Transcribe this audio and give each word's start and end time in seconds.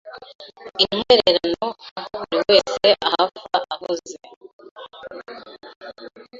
intwererano 0.83 1.67
Aho 1.99 2.15
buri 2.21 2.37
wese 2.49 2.87
ahava 3.07 3.41
avuze 3.73 4.15